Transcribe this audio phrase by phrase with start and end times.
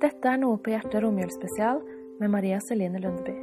[0.00, 1.82] Dette er Noe på hjertet romjulsspesial
[2.22, 3.34] med Maria Celine Lundeby.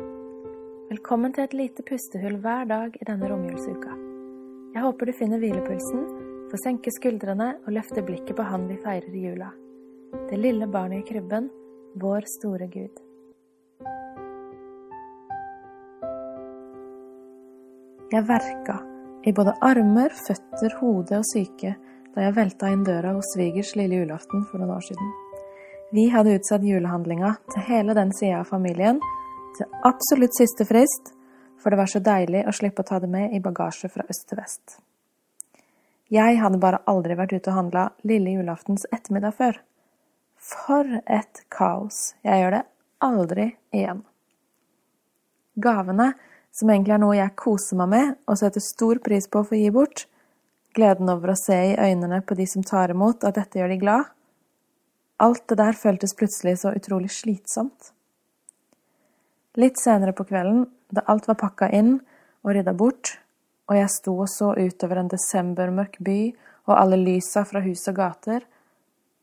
[0.90, 3.94] Velkommen til et lite pustehull hver dag i denne romjulsuka.
[4.74, 6.08] Jeg håper du finner hvilepulsen,
[6.49, 9.51] får senke skuldrene og løfte blikket på Han vi feirer i jula.
[10.31, 11.51] Det lille barnet i krybben,
[12.01, 13.03] vår store Gud.
[18.17, 18.80] Jeg verka
[19.30, 21.77] i både armer, føtter, hode og syke
[22.17, 25.16] da jeg velta inn døra hos svigers lille julaften for noen år siden.
[25.91, 28.98] Vi hadde utsatt julehandlinga til hele den sida av familien
[29.55, 31.13] til absolutt siste frist,
[31.63, 34.26] for det var så deilig å slippe å ta det med i bagasje fra øst
[34.27, 34.76] til vest.
[36.12, 39.62] Jeg hadde bare aldri vært ute og handla lille julaftens ettermiddag før.
[40.36, 42.18] For et kaos!
[42.24, 42.62] Jeg gjør det
[43.08, 44.04] aldri igjen.
[45.55, 46.12] Gavene,
[46.52, 49.55] som egentlig er noe jeg koser meg med og setter stor pris på å få
[49.55, 50.04] gi bort,
[50.76, 53.82] gleden over å se i øynene på de som tar imot at dette gjør de
[53.82, 54.13] glad,
[55.17, 57.91] alt det der føltes plutselig så utrolig slitsomt.
[59.57, 61.98] Litt senere på kvelden, da alt var pakka inn
[62.46, 63.18] og rydda bort,
[63.68, 66.19] og jeg sto og så utover en desembermørk by
[66.67, 68.45] og alle lysa fra hus og gater,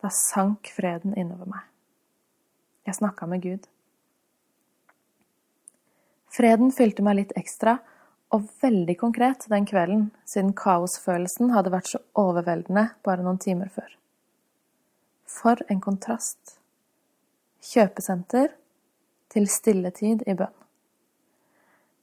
[0.03, 1.63] da sank freden innover meg.
[2.85, 3.65] Jeg snakka med Gud.
[6.35, 7.79] Freden fylte meg litt ekstra,
[8.35, 13.93] og veldig konkret den kvelden, siden kaosfølelsen hadde vært så overveldende bare noen timer før.
[15.35, 16.61] For en kontrast.
[17.65, 18.53] Kjøpesenter
[19.33, 20.55] til stilletid i bønn.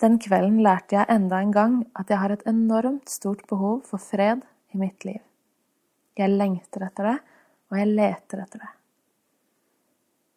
[0.04, 4.02] Den kvelden lærte jeg enda en gang at jeg har et enormt stort behov for
[4.04, 4.42] fred
[4.74, 5.22] i mitt liv.
[6.18, 7.16] Jeg lengter etter det,
[7.72, 8.72] og jeg leter etter det.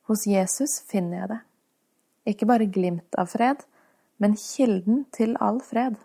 [0.06, 1.42] Hos Jesus finner jeg det.
[2.30, 3.64] Ikke bare glimt av fred,
[4.22, 5.96] men kilden til all fred.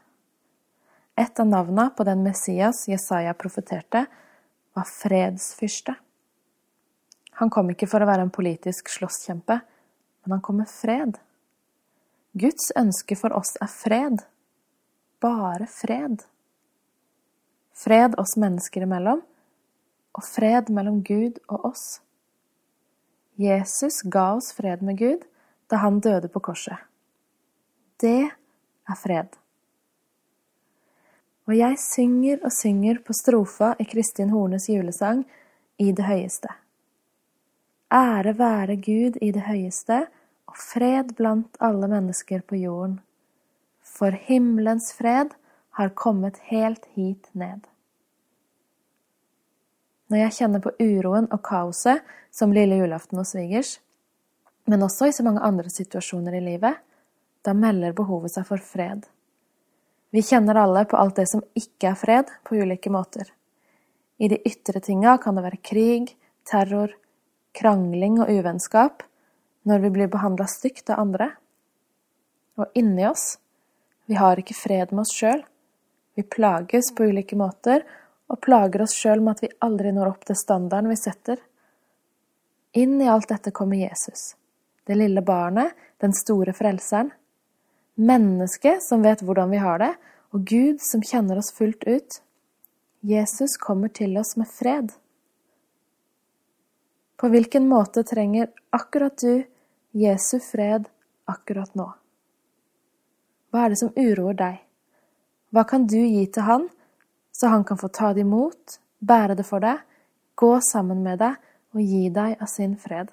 [1.20, 4.08] Et av navna på den Messias Jesaja profeterte,
[4.74, 6.00] var fredsfyrste.
[7.40, 9.60] Han kom ikke for å være en politisk slåsskjempe,
[10.24, 11.16] men han kom med fred.
[12.36, 14.26] Guds ønske for oss er fred.
[15.24, 16.26] Bare fred.
[17.80, 19.24] Fred oss mennesker imellom,
[20.20, 21.88] og fred mellom Gud og oss.
[23.40, 25.24] Jesus ga oss fred med Gud
[25.72, 26.76] da han døde på korset.
[28.04, 29.32] Det er fred.
[31.48, 35.24] Og jeg synger og synger på strofa i Kristin Hornes julesang
[35.80, 36.52] I det høyeste.
[37.90, 40.04] Ære være Gud i det høyeste,
[40.50, 43.00] og fred blant alle mennesker på jorden.
[43.82, 45.34] For himmelens fred
[45.78, 47.66] har kommet helt hit ned.
[50.10, 53.78] Når jeg kjenner på uroen og kaoset som lille julaften hos svigers,
[54.70, 56.78] men også i så mange andre situasjoner i livet,
[57.46, 59.06] da melder behovet seg for fred.
[60.14, 63.30] Vi kjenner alle på alt det som ikke er fred, på ulike måter.
[64.18, 66.94] I de ytre tinga kan det være krig, terror,
[67.56, 69.04] krangling og uvennskap
[69.68, 71.30] når vi blir behandla stygt av andre.
[72.60, 73.38] Og inni oss,
[74.10, 75.44] vi har ikke fred med oss sjøl.
[76.16, 77.86] Vi plages på ulike måter,
[78.30, 81.40] og plager oss sjøl med at vi aldri når opp til standarden vi setter.
[82.78, 84.36] Inn i alt dette kommer Jesus,
[84.86, 87.10] det lille barnet, den store frelseren
[88.00, 89.92] Mennesket som vet hvordan vi har det,
[90.32, 92.20] og Gud som kjenner oss fullt ut.
[93.04, 94.94] Jesus kommer til oss med fred.
[97.20, 99.44] På hvilken måte trenger akkurat du
[99.92, 100.88] Jesu fred
[101.28, 101.90] akkurat nå?
[103.50, 104.60] Hva er det som uroer deg?
[105.52, 106.68] Hva kan du gi til han,
[107.34, 109.82] så han kan få ta det imot, bære det for deg,
[110.40, 111.36] gå sammen med deg
[111.76, 113.10] og gi deg av sin fred?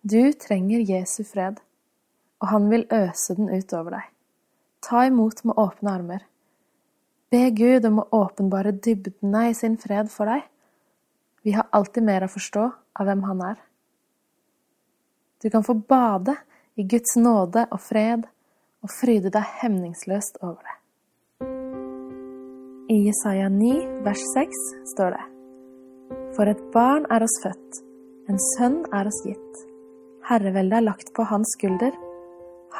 [0.00, 1.60] Du trenger Jesu fred
[2.40, 4.06] og han vil øse den ut over deg.
[4.80, 6.22] Ta imot med åpne armer.
[7.30, 10.46] Be Gud om å åpenbare dybdene i sin fred for deg.
[11.42, 12.64] Vi har alltid mer å forstå
[13.00, 13.60] av hvem han er.
[15.40, 16.36] Du kan få bade
[16.76, 18.26] i Guds nåde og fred
[18.84, 20.76] og fryde deg hemningsløst over det.
[22.90, 25.24] I Jesaja 9, vers 6 står det:"
[26.36, 27.80] For et barn er oss født,
[28.28, 29.64] en sønn er oss gitt.
[30.28, 31.94] Herreveldet er lagt på hans skulder.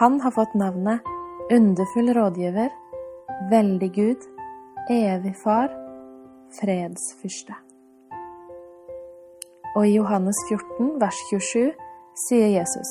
[0.01, 1.01] Han har fått navnet
[1.51, 2.71] Underfull rådgiver,
[3.51, 4.29] Veldig Gud,
[4.91, 5.73] Evig Far,
[6.61, 7.70] Fredsfyrste.
[9.77, 11.71] Og i Johannes 14, vers 27,
[12.27, 12.91] sier Jesus,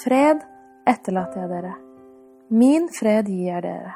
[0.00, 0.42] Fred
[0.88, 1.74] etterlater jeg dere,
[2.50, 3.92] min fred gir jeg dere.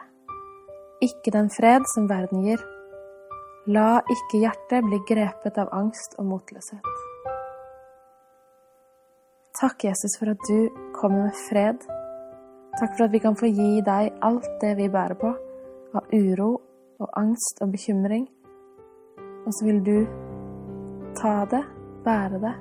[1.02, 2.60] Ikke den fred som verden gir.
[3.66, 6.86] La ikke hjertet bli grepet av angst og motløshet.
[9.58, 11.82] Takk, Jesus, for at du kommer med fred.
[12.78, 15.32] Takk for at vi kan få gi deg alt det vi bærer på
[15.94, 16.52] av uro
[17.00, 18.28] og angst og bekymring.
[19.46, 19.98] Og så vil du
[21.18, 21.64] ta det,
[22.04, 22.54] bære det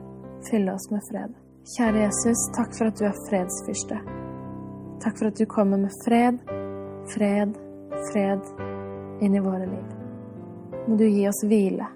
[0.49, 1.33] fylle oss med fred.
[1.77, 3.99] Kjære Jesus, takk for at du er fredsfyrste.
[5.03, 6.39] Takk for at du kommer med fred,
[7.13, 7.57] fred,
[8.11, 9.91] fred inn i våre liv.
[10.87, 11.87] Må du gi oss hvile.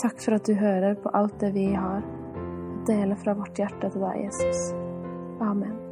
[0.00, 2.04] Takk for at du hører på alt det vi har,
[2.36, 4.70] og deler fra vårt hjerte til deg, Jesus.
[5.44, 5.85] Amen.